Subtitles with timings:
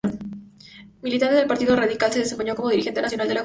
[1.03, 3.39] Militante del Partido Radical, se desempeñó como dirigente nacional de la Juventud.